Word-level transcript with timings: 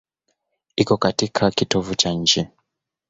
Iko 0.75 0.97
katika 0.97 1.51
kitovu 1.51 1.95
cha 1.95 2.09
nchi. 2.13 2.47